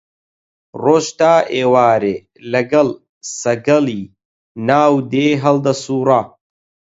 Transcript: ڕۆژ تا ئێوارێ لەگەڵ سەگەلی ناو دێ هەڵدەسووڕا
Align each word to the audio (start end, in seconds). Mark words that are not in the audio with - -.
ڕۆژ 0.83 1.05
تا 1.19 1.33
ئێوارێ 1.55 2.15
لەگەڵ 2.51 2.87
سەگەلی 3.39 4.01
ناو 4.69 4.93
دێ 5.11 5.27
هەڵدەسووڕا 5.43 6.21